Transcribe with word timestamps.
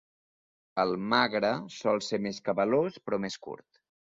El 0.83 0.93
Magre 1.11 1.51
sol 1.75 2.03
ser 2.09 2.21
més 2.27 2.43
cabalós, 2.49 3.01
però 3.07 3.21
més 3.27 3.39
curt. 3.47 3.83